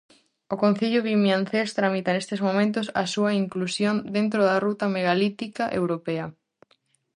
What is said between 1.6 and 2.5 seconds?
tramita nestes